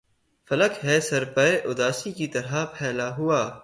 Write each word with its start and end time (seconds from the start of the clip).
فلک 0.49 0.85
ہے 0.85 0.99
سر 0.99 1.23
پہ 1.25 1.47
اُداسی 1.65 2.11
کی 2.11 2.27
طرح 2.27 2.65
پھیلا 2.65 3.07
ہُوا 3.17 3.41